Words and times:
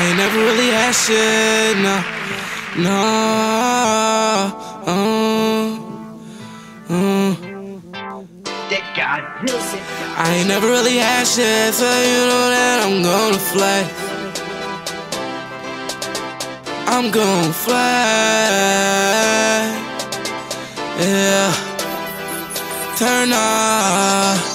I 0.00 0.04
ain't 0.04 0.16
never 0.16 0.38
really 0.38 0.70
had 0.70 0.92
shit, 0.92 1.76
no, 1.76 1.96
no. 2.82 3.00
Uh, 4.86 4.96
uh. 6.88 7.36
I 10.16 10.34
ain't 10.36 10.48
never 10.48 10.68
really 10.68 10.96
had 10.96 11.26
shit, 11.26 11.74
so 11.74 11.84
you 11.84 12.20
know 12.30 12.48
that 12.48 12.82
I'm 12.86 13.02
gonna 13.02 13.38
fly. 13.52 13.80
I'm 16.86 17.10
gonna 17.10 17.52
fly. 17.52 17.76
Yeah. 20.98 21.52
Turn 22.96 23.32
off. 23.34 24.49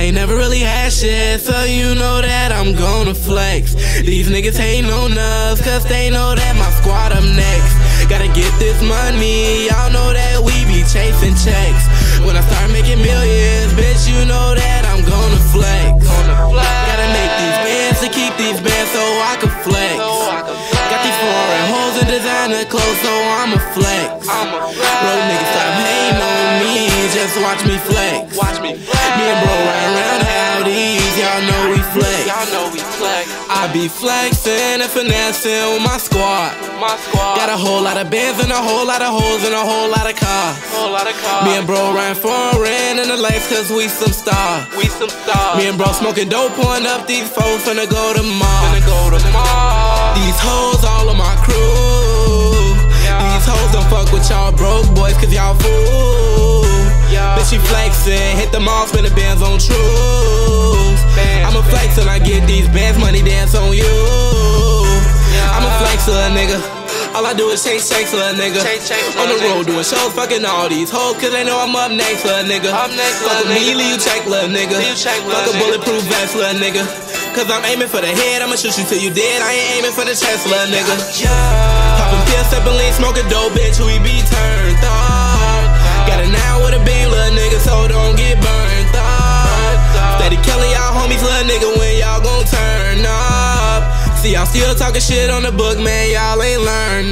I 0.00 0.04
ain't 0.04 0.16
never 0.16 0.34
really 0.34 0.64
had 0.64 0.96
shit, 0.96 1.44
so 1.44 1.52
you 1.68 1.92
know 1.92 2.24
that 2.24 2.56
I'm 2.56 2.72
gonna 2.72 3.12
flex. 3.12 3.76
These 4.00 4.32
niggas 4.32 4.56
ain't 4.56 4.88
no 4.88 5.12
us, 5.12 5.60
cause 5.60 5.84
they 5.84 6.08
know 6.08 6.32
that 6.32 6.56
my 6.56 6.72
squad 6.80 7.12
up 7.12 7.20
next. 7.36 7.76
Gotta 8.08 8.32
get 8.32 8.48
this 8.56 8.80
money, 8.80 9.68
y'all 9.68 9.92
know 9.92 10.08
that 10.16 10.40
we 10.40 10.56
be 10.64 10.88
chasing 10.88 11.36
checks. 11.36 11.84
When 12.24 12.32
I 12.32 12.40
start 12.48 12.72
making 12.72 12.96
millions, 13.04 13.76
bitch, 13.76 14.08
you 14.08 14.24
know 14.24 14.56
that 14.56 14.88
I'm 14.88 15.04
gonna 15.04 15.42
flex. 15.52 16.00
Gotta 16.00 17.08
make 17.12 17.32
these 17.36 17.58
bands 17.60 18.00
to 18.00 18.08
keep 18.08 18.32
these 18.40 18.56
bands 18.56 18.88
so 18.96 19.04
I 19.04 19.36
can 19.36 19.52
flex. 19.60 20.00
Got 20.00 21.00
these 21.04 21.18
foreign 21.20 21.66
hoes 21.76 21.94
and 22.00 22.08
designer 22.08 22.64
clothes, 22.72 23.00
so 23.04 23.12
I'ma 23.12 23.60
flex. 23.76 24.24
Road 24.24 25.28
just 27.30 27.42
watch 27.46 27.62
me 27.64 27.78
flex. 27.86 28.36
Watch 28.36 28.58
me 28.60 28.74
flex. 28.74 29.06
Me 29.14 29.24
and 29.30 29.38
bro 29.46 29.54
ride 29.54 29.86
around 29.94 30.22
howdies, 30.26 31.14
y'all 31.14 31.42
know 31.46 31.62
we 31.70 31.78
flex. 31.94 32.26
Y'all 32.26 32.48
know 32.50 32.66
we 32.74 32.80
flex. 32.98 33.30
I 33.46 33.70
be 33.72 33.86
flexing 33.86 34.82
and 34.82 34.90
finessing 34.90 35.62
with 35.70 35.82
my 35.82 35.98
squad. 35.98 36.58
My 36.82 36.96
squad. 37.06 37.38
Got 37.38 37.48
a 37.50 37.58
whole 37.58 37.82
lot 37.82 37.98
of 37.98 38.10
bands 38.10 38.42
and 38.42 38.50
a 38.50 38.58
whole 38.58 38.86
lot 38.86 39.02
of 39.02 39.14
hoes 39.14 39.46
and 39.46 39.54
a 39.54 39.62
whole 39.62 39.88
lot 39.90 40.10
of 40.10 40.16
cars. 40.18 40.58
whole 40.74 40.90
lot 40.90 41.06
of 41.06 41.14
cars. 41.22 41.46
Me 41.46 41.54
and 41.54 41.66
bro 41.66 41.94
ran 41.94 42.14
foreign 42.18 42.98
in 42.98 43.06
the 43.06 43.18
lights 43.18 43.46
cause 43.46 43.70
we 43.70 43.86
some 43.86 44.12
stars. 44.12 44.66
we 44.74 44.90
some 44.90 45.10
stars. 45.10 45.54
Me 45.58 45.70
and 45.70 45.78
bro 45.78 45.92
smoking 45.92 46.28
dope, 46.28 46.50
pouring 46.58 46.86
up 46.86 47.06
these 47.06 47.30
folks 47.30 47.62
finna 47.62 47.86
go 47.86 48.10
to 48.14 48.22
Finna 48.26 48.42
Mars. 48.42 48.86
go 48.90 48.98
to 49.14 49.20
Mars. 49.30 50.18
These 50.18 50.38
hoes 50.42 50.82
all 50.82 51.06
of 51.06 51.16
my 51.16 51.34
crew. 51.46 52.74
Yeah. 53.06 53.22
These 53.22 53.46
hoes 53.46 53.70
don't 53.70 53.86
fuck 53.86 54.10
with 54.10 54.26
y'all 54.26 54.50
broke 54.50 54.90
boys 54.98 55.14
cause 55.14 55.30
y'all 55.30 55.54
fool. 55.54 55.89
Yeah. 58.06 58.16
Bitch, 58.16 58.30
she 58.30 58.30
flexing, 58.30 58.38
hit 58.38 58.52
the 58.52 58.60
mall, 58.60 58.86
spin 58.86 59.04
the 59.04 59.10
bands 59.14 59.42
on. 59.42 59.58
Bands, 61.16 61.44
I'ma 61.46 61.62
flex 61.68 61.94
till 61.94 62.08
I 62.08 62.18
get 62.18 62.46
these 62.46 62.68
bands, 62.68 62.98
money 62.98 63.22
dance 63.22 63.54
on 63.54 63.72
you. 63.76 63.84
I'ma 65.52 65.68
flex 65.78 66.08
a 66.08 66.30
nigga. 66.32 66.58
All 67.14 67.26
I 67.26 67.34
do 67.34 67.50
is 67.50 67.62
change 67.64 67.82
checks 67.88 68.14
for 68.14 68.22
a 68.22 68.32
nigga. 68.38 68.62
Change 68.62 68.86
checks 68.86 69.18
On 69.18 69.26
the 69.26 69.36
road 69.42 69.66
doing 69.66 69.82
shows, 69.82 70.14
fucking 70.14 70.44
all 70.46 70.68
these 70.68 70.90
hoes, 70.90 71.18
cause 71.18 71.32
they 71.32 71.42
know 71.42 71.58
I'm 71.58 71.74
up 71.74 71.90
next 71.90 72.22
for 72.22 72.30
a 72.30 72.46
nigga. 72.46 72.70
Up 72.70 72.90
next, 72.94 73.26
Fuck 73.26 73.44
with 73.44 73.50
me, 73.50 73.74
leave 73.74 73.98
you 73.98 73.98
check, 73.98 74.22
little 74.30 74.48
nigga. 74.48 74.78
Check, 74.94 75.18
Fuck 75.26 75.50
a 75.50 75.58
bulletproof 75.58 76.02
vest, 76.06 76.38
little 76.38 76.54
nigga. 76.62 76.86
Cause 77.34 77.50
I'm 77.50 77.64
aiming 77.66 77.90
for 77.90 78.00
the 78.00 78.10
head, 78.10 78.42
I'ma 78.42 78.54
shoot 78.54 78.78
you 78.78 78.86
till 78.86 79.02
you 79.02 79.10
dead. 79.10 79.42
I 79.42 79.52
ain't 79.52 79.82
aiming 79.82 79.94
for 79.94 80.06
the 80.06 80.14
chest, 80.14 80.46
little 80.46 80.70
nigga. 80.70 80.94
Yeah. 81.18 81.98
Poppin' 81.98 82.22
pills, 82.30 82.46
steppin' 82.46 82.78
lean, 82.78 82.92
smoking 82.94 83.26
dope, 83.28 83.52
bitch, 83.58 83.82
we 83.82 83.98
be 84.02 84.22
turned 84.30 84.78
See, 94.20 94.34
y'all 94.34 94.44
still 94.44 94.74
talking 94.74 95.00
shit 95.00 95.30
on 95.30 95.44
the 95.44 95.50
book, 95.50 95.78
man, 95.78 96.12
y'all 96.12 96.42
ain't 96.42 96.60
learned. 96.60 97.09